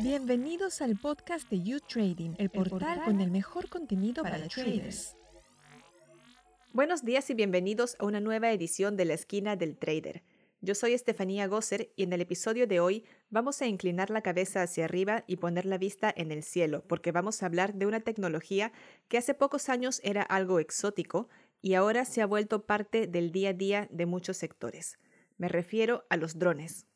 [0.00, 5.16] Bienvenidos al podcast de You Trading, el portal con el mejor contenido para traders.
[6.72, 10.22] Buenos días y bienvenidos a una nueva edición de La Esquina del Trader.
[10.60, 14.62] Yo soy Estefanía Gosser y en el episodio de hoy vamos a inclinar la cabeza
[14.62, 18.00] hacia arriba y poner la vista en el cielo, porque vamos a hablar de una
[18.00, 18.72] tecnología
[19.08, 21.28] que hace pocos años era algo exótico
[21.60, 24.98] y ahora se ha vuelto parte del día a día de muchos sectores.
[25.36, 26.86] Me refiero a los drones.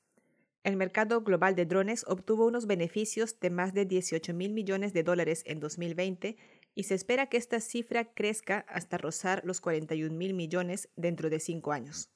[0.67, 5.05] El mercado global de drones obtuvo unos beneficios de más de 18 mil millones de
[5.05, 6.37] dólares en 2020
[6.75, 11.39] y se espera que esta cifra crezca hasta rozar los 41 mil millones dentro de
[11.39, 12.11] cinco años.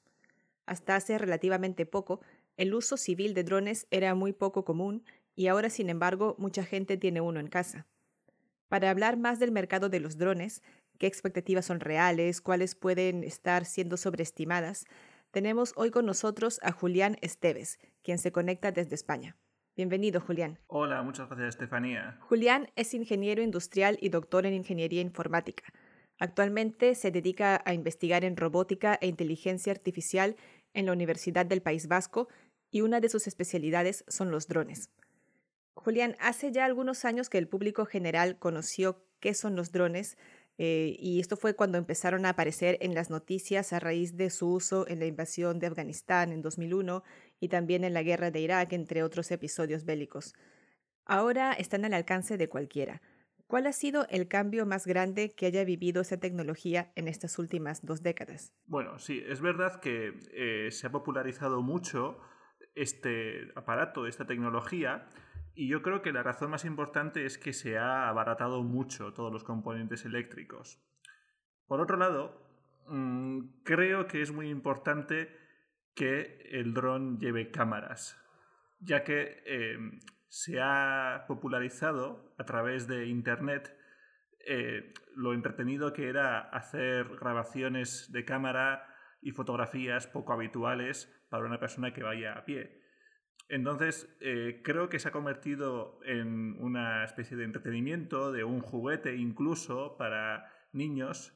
[0.65, 2.19] Hasta hace relativamente poco,
[2.57, 6.97] el uso civil de drones era muy poco común y ahora, sin embargo, mucha gente
[6.97, 7.87] tiene uno en casa.
[8.67, 10.61] Para hablar más del mercado de los drones,
[10.97, 14.87] qué expectativas son reales, cuáles pueden estar siendo sobreestimadas,
[15.31, 19.37] tenemos hoy con nosotros a Julián Esteves, quien se conecta desde España.
[19.75, 20.59] Bienvenido, Julián.
[20.67, 22.17] Hola, muchas gracias, Estefanía.
[22.19, 25.63] Julián es ingeniero industrial y doctor en ingeniería informática.
[26.19, 30.35] Actualmente se dedica a investigar en robótica e inteligencia artificial
[30.73, 32.27] en la Universidad del País Vasco
[32.69, 34.91] y una de sus especialidades son los drones.
[35.73, 40.17] Julián, hace ya algunos años que el público general conoció qué son los drones,
[40.57, 44.53] eh, y esto fue cuando empezaron a aparecer en las noticias a raíz de su
[44.53, 47.03] uso en la invasión de Afganistán en 2001
[47.39, 50.33] y también en la guerra de Irak, entre otros episodios bélicos.
[51.05, 53.01] Ahora están al alcance de cualquiera.
[53.47, 57.85] ¿Cuál ha sido el cambio más grande que haya vivido esa tecnología en estas últimas
[57.85, 58.53] dos décadas?
[58.65, 62.17] Bueno, sí, es verdad que eh, se ha popularizado mucho
[62.75, 65.05] este aparato, esta tecnología,
[65.55, 69.31] y yo creo que la razón más importante es que se ha abaratado mucho todos
[69.31, 70.81] los componentes eléctricos.
[71.67, 72.41] Por otro lado,
[72.87, 75.35] mm, creo que es muy importante
[75.95, 78.17] que el dron lleve cámaras,
[78.79, 79.99] ya que em,
[80.29, 83.77] se ha popularizado a través de Internet
[84.47, 88.87] eh, lo entretenido que era hacer grabaciones de cámara
[89.21, 92.81] y fotografías poco habituales para una persona que vaya a pie.
[93.49, 99.15] Entonces, eh, creo que se ha convertido en una especie de entretenimiento, de un juguete
[99.15, 101.33] incluso para niños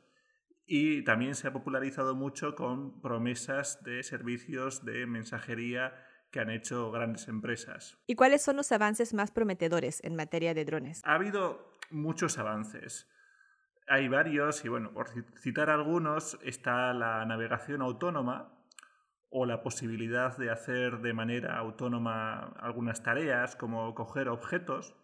[0.66, 5.94] y también se ha popularizado mucho con promesas de servicios de mensajería
[6.31, 7.97] que han hecho grandes empresas.
[8.07, 11.01] ¿Y cuáles son los avances más prometedores en materia de drones?
[11.06, 13.07] Ha habido muchos avances.
[13.88, 18.54] Hay varios y bueno, por citar algunos está la navegación autónoma,
[19.38, 24.96] o la posibilidad de hacer de manera autónoma algunas tareas como coger objetos.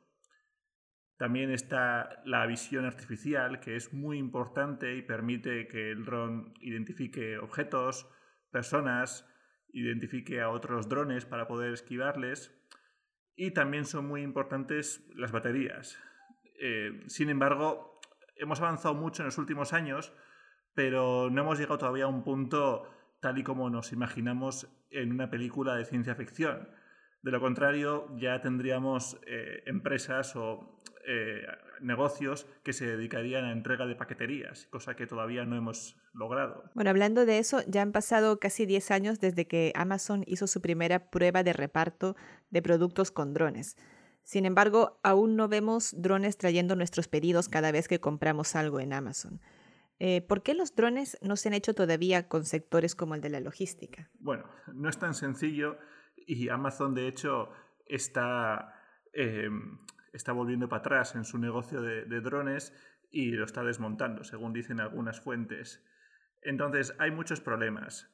[1.18, 7.40] También está la visión artificial, que es muy importante y permite que el dron identifique
[7.40, 8.10] objetos,
[8.52, 9.30] personas,
[9.74, 12.58] identifique a otros drones para poder esquivarles.
[13.36, 16.00] Y también son muy importantes las baterías.
[16.58, 18.00] Eh, sin embargo,
[18.38, 20.14] hemos avanzado mucho en los últimos años,
[20.74, 25.30] pero no hemos llegado todavía a un punto tal y como nos imaginamos en una
[25.30, 26.68] película de ciencia ficción.
[27.22, 31.46] De lo contrario, ya tendríamos eh, empresas o eh,
[31.82, 36.64] negocios que se dedicarían a entrega de paqueterías, cosa que todavía no hemos logrado.
[36.74, 40.62] Bueno, hablando de eso, ya han pasado casi 10 años desde que Amazon hizo su
[40.62, 42.16] primera prueba de reparto
[42.50, 43.78] de productos con drones.
[44.24, 48.94] Sin embargo, aún no vemos drones trayendo nuestros pedidos cada vez que compramos algo en
[48.94, 49.42] Amazon.
[50.04, 53.30] Eh, ¿Por qué los drones no se han hecho todavía con sectores como el de
[53.30, 54.10] la logística?
[54.18, 55.78] Bueno, no es tan sencillo
[56.16, 57.52] y Amazon de hecho
[57.86, 58.74] está,
[59.14, 59.78] em,
[60.12, 62.74] está volviendo para atrás en su negocio de, drones
[63.12, 65.86] y lo está desmontando, según dicen algunas fuentes.
[66.42, 68.12] Entonces, hay muchos problemas.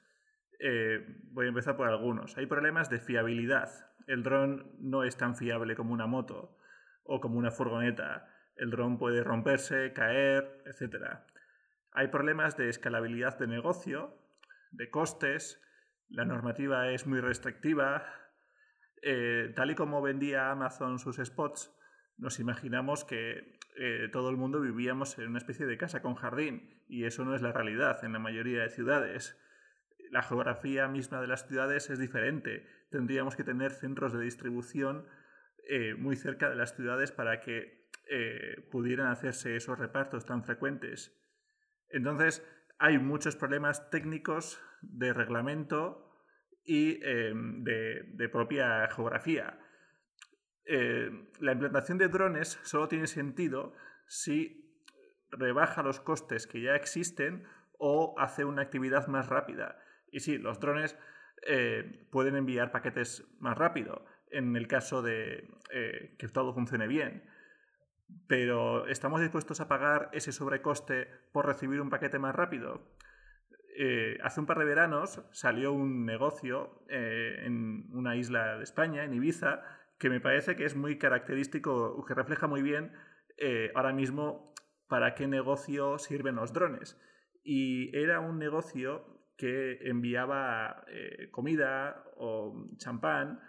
[0.60, 2.36] Eh, voy a empezar por algunos.
[2.36, 3.70] Hay problemas de fiabilidad.
[4.08, 6.58] El dron no es tan fiable como una moto
[7.06, 8.28] o como una furgoneta.
[8.58, 11.22] El dron puede romperse, caer, etc.
[11.98, 14.16] Hay problemas de escalabilidad de negocio,
[14.70, 15.60] de costes,
[16.10, 18.06] la normativa es muy restrictiva.
[19.02, 21.76] Eh, tal y como vendía Amazon sus spots,
[22.20, 26.84] nos imaginamos que eh, todo el mundo vivíamos en una especie de casa con jardín
[26.88, 29.36] y eso no es la realidad en la mayoría de ciudades.
[30.12, 32.68] La geografía misma de las ciudades es diferente.
[32.92, 35.08] Tendríamos que tener centros de distribución
[35.68, 37.76] eh, muy cerca de las ciudades para que
[38.72, 41.18] pudieran hacerse esos repartos tan frecuentes.
[41.90, 42.46] Entonces,
[42.80, 46.08] hay muchos problemas técnicos de reglamento
[46.64, 49.60] y em, de, propia geografía.
[50.66, 53.74] Eh, la implantación de drones solo tiene sentido
[54.08, 54.68] si
[55.32, 57.48] rebaja los costes que ya existen
[57.78, 59.80] o hace una actividad más rápida.
[60.12, 60.98] Y sí, los drones
[61.46, 67.24] eh, pueden enviar paquetes más rápido, en el caso de eh, que todo funcione bien.
[68.28, 72.82] Pero ¿estamos dispuestos a pagar ese sobrecoste por recibir un paquete más rápido?
[73.78, 79.04] Eh, hace un par de veranos salió un negocio eh, en una isla de España,
[79.04, 79.62] en Ibiza,
[80.00, 82.92] que me parece que es muy característico, que refleja muy bien
[83.76, 84.56] ahora mismo
[84.88, 87.00] para qué negocio sirven los drones.
[87.44, 89.06] Y era un negocio
[89.38, 90.84] que enviaba
[91.32, 93.40] comida o champán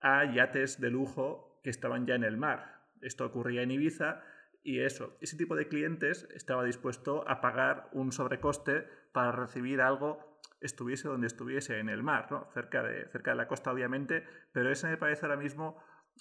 [0.00, 2.75] a yates de lujo que estaban ya en el mar.
[3.02, 4.22] Esto ocurría en Ibiza
[4.62, 10.36] y eso, ese tipo de clientes estaba dispuesto a pagar un sobrecoste para recibir algo
[10.60, 12.48] estuviese donde estuviese en el mar, ¿no?
[12.52, 15.80] cerca, de, cerca de la costa obviamente, pero ese me parece ahora mismo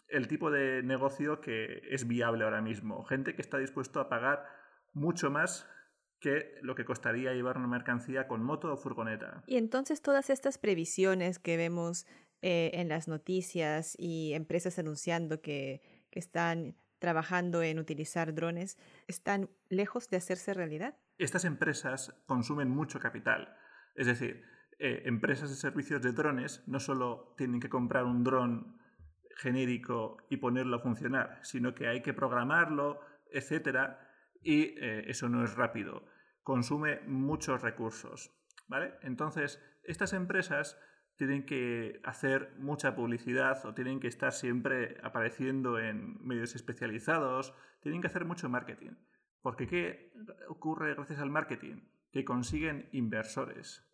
[0.10, 3.04] el tipo de negocio que es viable ahora mismo.
[3.06, 4.45] Gente que está dispuesto a pagar
[4.94, 5.69] mucho más
[6.19, 9.44] que lo que costaría llevar una mercancía con moto o furgoneta.
[9.48, 12.06] Y entonces todas estas previsiones que vemos
[12.42, 15.81] eh, en las noticias y empresas anunciando que,
[16.15, 18.77] están trabajando en utilizar drones,
[19.07, 20.97] ¿están lejos de hacerse realidad?
[21.17, 23.56] Estas empresas consumen mucho capital.
[23.95, 24.44] Es decir,
[24.79, 28.79] eh, empresas de servicios de drones no solo tienen que comprar un dron
[29.38, 33.01] genérico y ponerlo a funcionar, sino que hay que programarlo,
[33.31, 33.97] etc.
[34.41, 36.07] Y eh, eso no es rápido.
[36.44, 38.31] Consume muchos recursos.
[38.68, 38.95] ¿vale?
[39.01, 40.79] Entonces, estas empresas
[41.17, 48.01] tienen que hacer mucha publicidad o tienen que estar siempre apareciendo en medios especializados, tienen
[48.01, 48.91] que hacer mucho marketing.
[49.41, 50.12] Porque ¿qué
[50.50, 51.88] ocurre gracias al marketing?
[52.12, 53.85] Que consiguen inversores.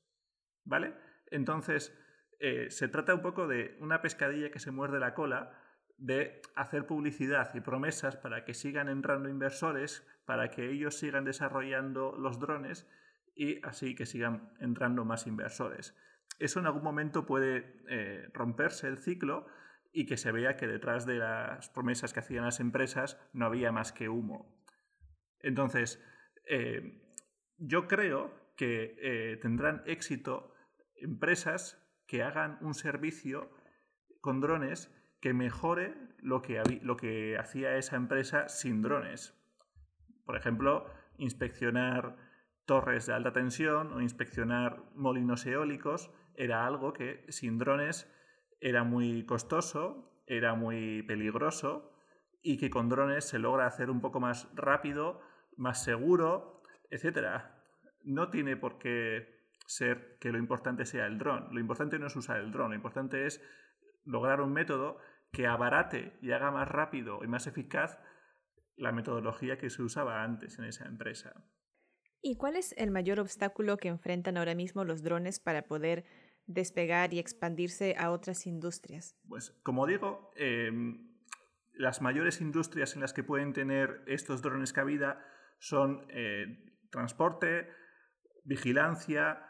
[0.64, 0.96] ¿Vale?
[1.28, 1.96] Entonces,
[2.40, 5.58] eh, se trata un poco de una pescadilla que se muerde la cola,
[5.98, 12.16] de hacer publicidad y promesas para que sigan entrando inversores, para que ellos sigan desarrollando
[12.18, 12.90] los drones
[13.36, 15.96] y así que sigan entrando más inversores
[16.42, 19.46] eso en algún momento puede eh, romperse el ciclo
[19.94, 23.72] y que se vea que detrás de las promesas que hacían las empresas no había
[23.72, 24.60] más que humo.
[25.40, 26.04] Entonces,
[26.48, 27.00] eh,
[27.58, 30.54] yo creo que eh, tendrán éxito
[30.96, 31.78] empresas
[32.08, 33.52] que hagan un servicio
[34.20, 39.38] con drones que mejore lo que, lo que hacía esa empresa sin drones.
[40.26, 40.86] Por ejemplo,
[41.18, 42.18] inspeccionar
[42.66, 46.12] torres de alta tensión o inspeccionar molinos eólicos
[46.42, 48.12] era algo que sin drones
[48.62, 51.94] era muy costoso, era muy peligroso
[52.42, 55.22] y que con drones se logra hacer un poco más rápido,
[55.56, 57.44] más seguro, etc.
[58.04, 61.50] No tiene por qué ser que lo importante sea el dron.
[61.52, 63.40] Lo importante no es usar el dron, lo importante es
[64.04, 64.98] lograr un método
[65.32, 68.00] que abarate y haga más rápido y más eficaz
[68.78, 71.46] la metodología que se usaba antes en esa empresa.
[72.24, 76.06] ¿Y cuál es el mayor obstáculo que enfrentan ahora mismo los drones para poder
[76.54, 79.16] despegar y expandirse a otras industrias?
[79.28, 81.12] Pues como digo, em,
[81.74, 85.26] las mayores industrias en las que pueden tener estos drones cabida
[85.60, 87.70] son eh, transporte,
[88.44, 89.46] vigilancia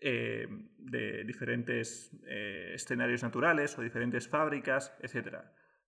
[0.00, 5.38] em, de diferentes eh, escenarios naturales o diferentes fábricas, etc.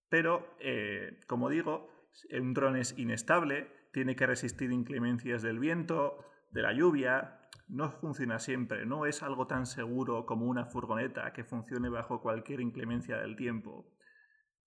[0.08, 6.24] Pero, eh, como digo, un dron es inestable, tiene que resistir inclemencias del viento,
[6.56, 7.38] de la lluvia,
[7.68, 12.60] no funciona siempre, no es algo tan seguro como una furgoneta que funcione bajo cualquier
[12.60, 13.92] inclemencia del tiempo.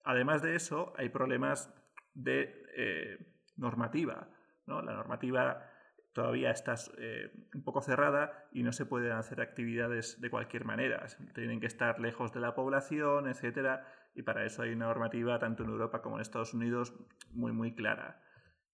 [0.03, 1.73] Además de eso, hay problemas
[2.13, 3.17] de eh,
[3.57, 4.29] normativa.
[4.67, 4.83] ¿no?
[4.83, 5.65] La normativa
[6.13, 11.07] todavía está eh, un poco cerrada y no se pueden hacer actividades de cualquier manera.
[11.33, 13.81] Tienen que estar lejos de la población, etc.
[14.13, 16.93] Y para eso hay una normativa, tanto en Europa como en Estados Unidos,
[17.31, 18.21] muy, muy clara.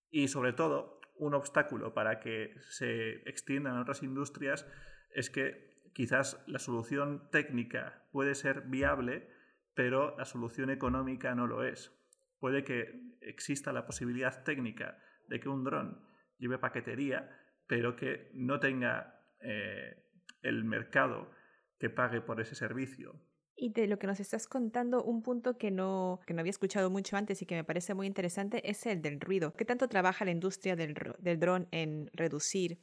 [0.09, 4.67] Y sobre todo, un obstáculo para que se extiendan a otras industrias
[5.13, 9.29] es que quizás la solución técnica puede ser viable,
[9.73, 11.91] pero la solución económica no lo es.
[12.39, 16.01] Puede que exista la posibilidad técnica de que un dron
[16.37, 17.29] lleve paquetería,
[17.67, 20.03] pero que no tenga eh,
[20.41, 21.31] el mercado
[21.79, 23.19] que pague por ese servicio.
[23.57, 26.89] Y de lo que nos estás contando, un punto que no, que no había escuchado
[26.89, 29.53] mucho antes y que me parece muy interesante es el del ruido.
[29.53, 32.79] ¿Qué tanto trabaja la industria del, del dron en reducir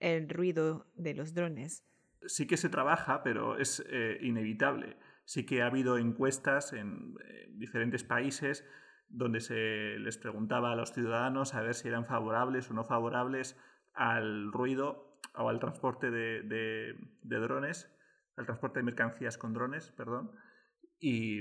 [0.00, 1.84] el ruido de los drones?
[2.26, 4.96] Sí que se trabaja, pero es eh, inevitable.
[5.24, 8.64] Sí que ha habido encuestas en eh, diferentes países
[9.08, 13.56] donde se les preguntaba a los ciudadanos a ver si eran favorables o no favorables
[13.94, 17.95] al ruido o al transporte de, de drones
[18.36, 20.32] el transporte de mercancías con drones, perdón,
[20.98, 21.40] y,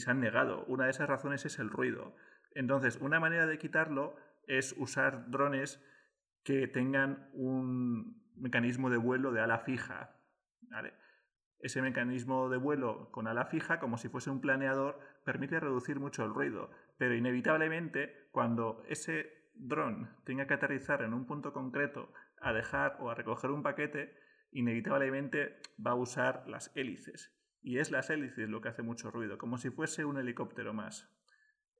[0.00, 0.64] se han negado.
[0.66, 2.14] Una de esas razones es el ruido.
[2.54, 4.16] Entonces, una manera de quitarlo
[4.46, 5.82] es usar drones
[6.42, 10.16] que tengan un mecanismo de vuelo de ala fija.
[11.60, 16.24] Ese mecanismo de vuelo con ala fija, como si fuese un planeador, permite reducir mucho
[16.24, 22.52] el ruido, pero inevitablemente cuando ese dron tenga que aterrizar en un punto concreto a
[22.52, 24.16] dejar o a recoger un paquete,
[24.52, 27.34] inevitablemente va a usar las hélices.
[27.60, 31.10] Y es las hélices lo que hace mucho ruido, como si fuese un helicóptero más.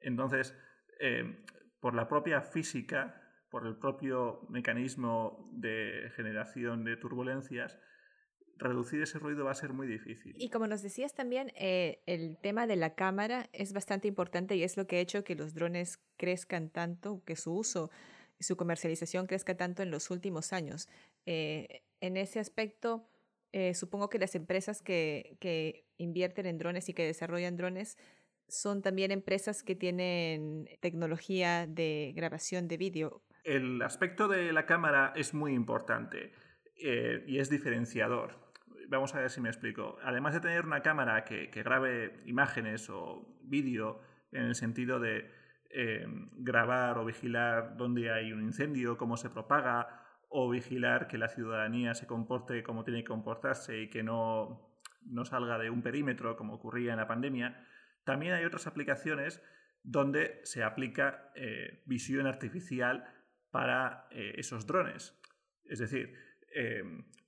[0.01, 0.57] Entonces,
[1.01, 1.45] eh,
[1.81, 7.79] por la propia física, por el propio mecanismo de generación de turbulencias,
[8.59, 10.35] reducir ese ruido va a ser muy difícil.
[10.37, 14.65] Y como nos decías también, eh, el tema de la cámara es bastante importante y
[14.65, 17.91] es lo que ha hecho que los drones crezcan tanto, que su uso
[18.39, 20.89] y su comercialización crezca tanto en los últimos años.
[21.25, 23.09] Eh, en ese aspecto,
[23.53, 27.99] eh, supongo que las empresas que, que invierten en drones y que desarrollan drones
[28.49, 33.23] son también empresas que tienen tecnología de grabación de vídeo.
[33.45, 36.33] El aspecto de la cámara es muy importante
[37.27, 38.49] y es diferenciador
[38.89, 39.99] vamos a ver si me explico.
[40.03, 44.01] Además de tener una cámara que, grabe imágenes o vídeo
[44.33, 45.31] en el sentido de
[45.71, 51.29] eh, grabar o vigilar dónde hay un incendio, cómo se propaga, o vigilar que la
[51.29, 56.37] ciudadanía se comporte como tiene que comportarse y que no, no salga de un perímetro
[56.37, 57.67] como ocurría en la pandemia,
[58.05, 59.43] también hay otras aplicaciones
[59.83, 63.05] donde se aplica eh, visión artificial
[63.51, 65.19] para eh, esos drones.
[65.65, 66.15] Es decir,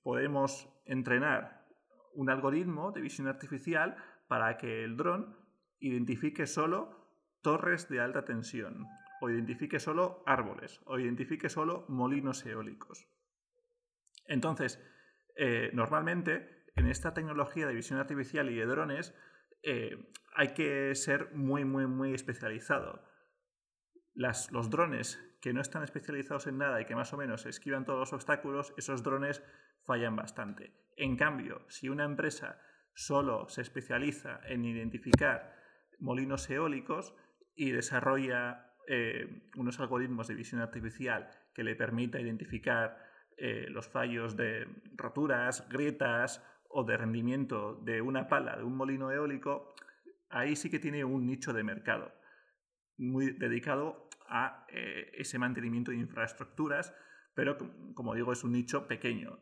[0.01, 1.67] podemos entrenar
[2.13, 3.95] un algoritmo de visión artificial
[4.27, 5.35] para que el dron
[5.79, 7.01] identifique solo
[7.41, 8.85] torres de alta tensión,
[9.21, 13.07] o identifique solo árboles, o identifique solo molinos eólicos.
[14.27, 14.83] Entonces,
[15.37, 19.15] eh, normalmente en esta tecnología de visión artificial y de drones
[19.63, 23.07] eh, hay que ser muy, muy, muy especializado.
[24.13, 27.99] los drones que no están especializados en nada y que más o menos esquivan todos
[27.99, 29.43] los obstáculos, esos drones
[29.85, 30.73] fallan bastante.
[30.97, 32.59] En cambio, si una empresa
[32.93, 35.55] solo se especializa en identificar
[35.99, 37.15] molinos eólicos
[37.55, 42.97] y desarrolla eh, unos algoritmos de visión artificial que le permita identificar
[43.37, 44.67] eh, los fallos de
[44.97, 49.73] roturas, grietas o de rendimiento de una pala de un molino eólico,
[50.29, 52.11] ahí sí que tiene un nicho de mercado
[52.97, 56.93] muy dedicado a eh, ese mantenimiento de infraestructuras,
[57.33, 57.57] pero
[57.93, 59.39] como digo es un nicho pequeño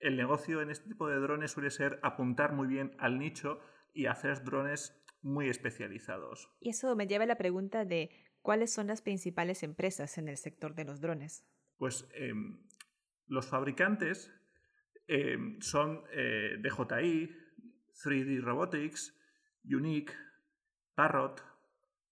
[0.00, 3.60] el negocio en este tipo de drones suele ser apuntar muy bien al nicho
[3.92, 6.48] y hacer drones muy especializados.
[6.60, 8.10] Y eso me lleva a la pregunta de
[8.48, 11.46] cuáles son las principales empresas en el sector de los drones.
[11.76, 12.64] Pues em,
[13.26, 14.32] los fabricantes
[15.06, 17.28] em, son eh, DJI,
[17.92, 19.14] 3D Robotics,
[19.64, 20.14] Unique,
[20.94, 21.44] Parrot,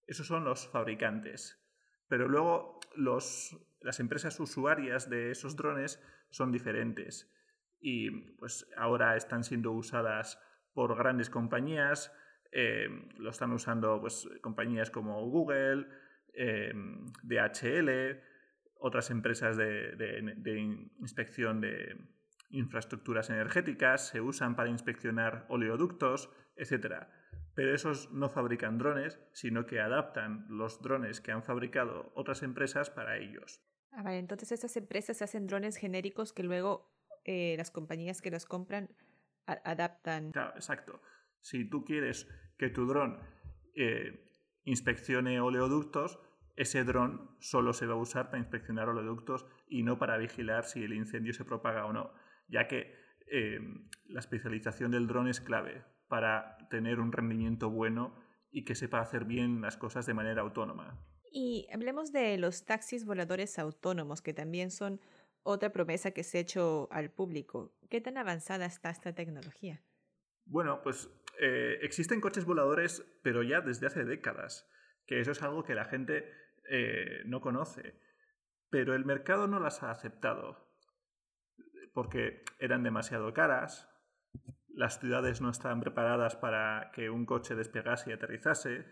[0.05, 1.59] esos son los fabricantes.
[2.07, 7.33] Pero luego las empresas usuarias de esos drones son diferentes
[7.79, 10.39] y pues ahora están siendo usadas
[10.75, 12.13] por grandes compañías,
[12.51, 15.87] eh, lo están usando pues, compañías como Google,
[16.37, 16.71] eh,
[17.23, 18.21] DHL,
[18.79, 21.97] otras empresas de, inspección de
[22.51, 27.07] infraestructuras energéticas, se usan para inspeccionar oleoductos, etc.
[27.55, 32.89] Pero esos no fabrican drones, sino que adaptan los drones que han fabricado otras empresas
[32.89, 33.61] para ellos.
[33.91, 36.93] Ah, entonces estas empresas hacen drones genéricos que luego
[37.25, 38.89] eh, las compañías que los compran
[39.47, 40.31] adaptan.
[40.31, 41.01] Claro, exacto.
[41.41, 42.27] Si tú quieres
[42.57, 43.19] que tu dron
[43.75, 44.29] eh,
[44.65, 46.19] inspeccione oleoductos,
[46.57, 50.83] ese dron solo se va a usar para inspeccionar oleoductos y no para vigilar si
[50.83, 52.11] el incendio se propaga o no,
[52.47, 52.93] ya que
[53.27, 53.59] eh,
[54.07, 58.15] la especialización del dron es clave para tener un rendimiento bueno
[58.51, 60.99] y que sepa hacer bien las cosas de manera autónoma.
[61.31, 64.99] Y hablemos de los taxis voladores autónomos, que también son
[65.43, 67.75] otra promesa que se ha hecho al público.
[67.89, 69.83] ¿Qué tan avanzada está esta tecnología?
[70.45, 71.09] Bueno, pues
[71.39, 74.67] eh, existen coches voladores, pero ya desde hace décadas,
[75.05, 76.31] que eso es algo que la gente
[76.69, 77.99] eh, no conoce.
[78.69, 80.67] Pero el mercado no las ha aceptado,
[81.93, 83.89] porque eran demasiado caras,
[84.69, 88.85] las ciudades no estaban preparadas para que un coche despegase y aterrizase,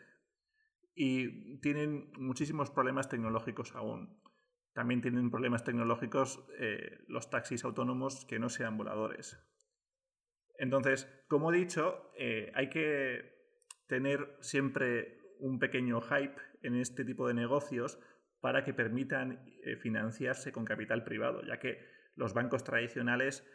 [0.96, 4.22] y tienen muchísimos problemas tecnológicos aún.
[4.74, 9.38] También tienen problemas tecnológicos eh, los taxis autónomos que no sean voladores.
[10.58, 13.36] Entonces, como he dicho, eh, hay que
[13.88, 18.00] tener siempre un pequeño hype en este tipo de negocios
[18.42, 21.80] para que permitan eh, financiarse con capital privado, ya que
[22.16, 23.46] los bancos tradicionales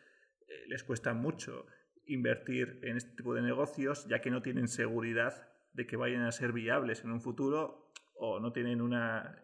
[0.66, 1.64] les cuesta mucho
[2.06, 6.32] invertir en este tipo de negocios, ya que no tienen seguridad de que vayan a
[6.32, 9.40] ser viables en un futuro o no tienen una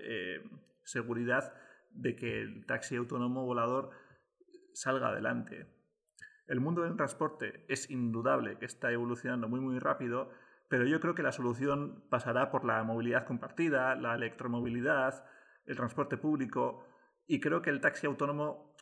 [0.83, 1.55] seguridad
[1.91, 3.91] de que el taxi autónomo volador
[4.73, 5.67] salga adelante.
[6.47, 10.31] El mundo del transporte es indudable que está evolucionando muy muy rápido,
[10.69, 15.25] pero yo creo que la solución pasará por la movilidad compartida, la electromovilidad,
[15.67, 16.85] el transporte público
[17.27, 18.75] y creo que el taxi autónomo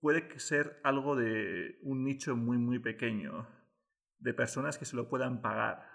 [0.00, 3.48] puede ser algo de un nicho muy muy pequeño
[4.18, 5.88] de personas que se lo puedan pagar,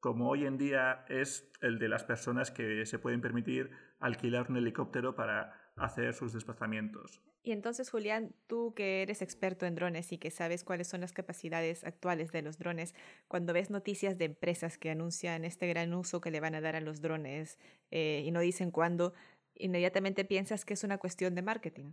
[0.00, 3.70] como hoy en día es el de las personas que se pueden permitir
[4.00, 7.20] alquilar un helicóptero para hacer sus desplazamientos.
[7.42, 11.12] Y entonces, Julián, tú que eres experto en drones y que sabes cuáles son las
[11.12, 12.94] capacidades actuales de los drones,
[13.28, 16.74] cuando ves noticias de empresas que anuncian este gran uso que le van a dar
[16.76, 17.58] a los drones
[17.90, 19.12] eh, y no dicen cuándo,
[19.54, 21.92] inmediatamente piensas que es una cuestión de marketing.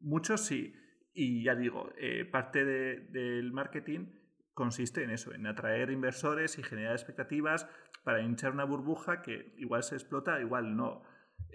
[0.00, 0.74] Muchos sí.
[1.14, 4.08] Y ya digo, eh, parte del marketing
[4.52, 7.66] consiste en eso, en atraer inversores y generar expectativas
[8.04, 11.02] para hinchar una burbuja que igual se explota, igual no.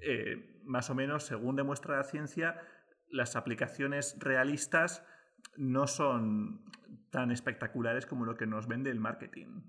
[0.01, 2.61] Eh, más o menos, según demuestra la ciencia,
[3.09, 5.05] las aplicaciones realistas
[5.57, 6.63] no son
[7.09, 9.61] tan espectaculares como lo que nos vende el marketing.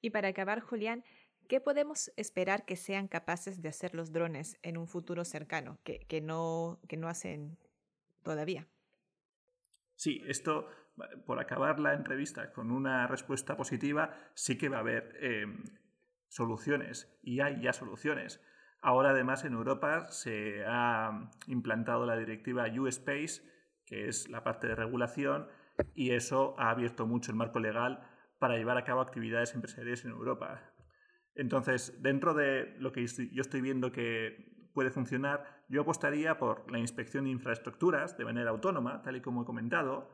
[0.00, 1.04] Y para acabar, Julián,
[1.48, 6.20] ¿qué podemos esperar que sean capaces de hacer los drones en un futuro cercano, que,
[6.20, 7.58] no, que no hacen
[8.22, 8.66] todavía?
[9.94, 10.68] Sí, esto,
[11.26, 15.64] por acabar la entrevista con una respuesta positiva, sí que va a haber em,
[16.28, 18.40] soluciones y hay ya soluciones.
[18.80, 23.42] Ahora además en Europa se ha implantado la directiva U-Space,
[23.84, 25.48] que es la parte de regulación,
[25.94, 28.06] y eso ha abierto mucho el marco legal
[28.38, 30.62] para llevar a cabo actividades empresariales en Europa.
[31.34, 36.78] Entonces, dentro de lo que yo estoy viendo que puede funcionar, yo apostaría por la
[36.78, 40.10] inspección de infraestructuras de manera autónoma, tal y como he comentado.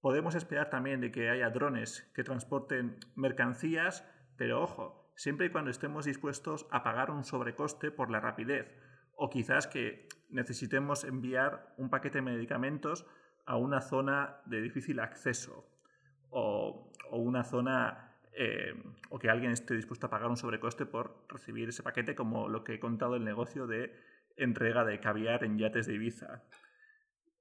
[0.00, 4.06] Podemos esperar también de que haya drones que transporten mercancías,
[4.36, 8.74] pero ojo, siempre y cuando estemos dispuestos a pagar un sobrecoste por la rapidez
[9.14, 13.06] o quizás que necesitemos enviar un paquete de medicamentos
[13.46, 15.68] a una zona de difícil acceso
[16.30, 18.72] o, una zona eh,
[19.10, 22.64] o que alguien esté dispuesto a pagar un sobrecoste por recibir ese paquete como lo
[22.64, 23.92] que he contado el negocio de
[24.36, 26.42] entrega de caviar en yates de Ibiza.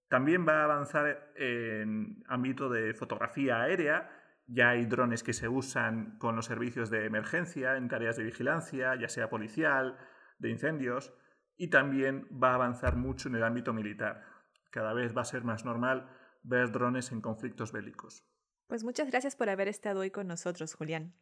[0.09, 4.09] También va a avanzar en ámbito de fotografía aérea
[4.51, 8.95] ya hay drones que se usan con los servicios de emergencia en tareas de vigilancia,
[8.95, 9.97] ya sea policial,
[10.39, 11.13] de incendios,
[11.55, 14.23] y también va a avanzar mucho en el ámbito militar.
[14.71, 16.09] Cada vez va a ser más normal
[16.41, 18.25] ver drones en conflictos bélicos.
[18.67, 21.13] Pues muchas gracias por haber estado hoy con nosotros, Julián.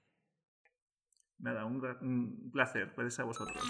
[1.40, 2.94] Nada, un, un placer.
[2.96, 3.63] Puedes a vosotros.